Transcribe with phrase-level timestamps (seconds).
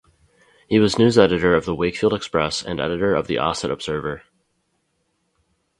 [0.67, 4.23] He was news editor of the "Wakefield Express" and editor of the "Ossett Observer".